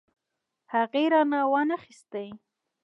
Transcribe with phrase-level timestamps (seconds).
[0.73, 2.27] هغې رانه وانه خيستې.